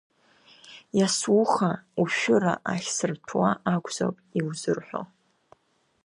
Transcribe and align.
Иасуаха 0.99 1.71
ушәыра 2.01 2.53
ахьсырҭәуа 2.71 3.49
акәхап 3.73 4.15
иузырҳәо. 4.39 5.01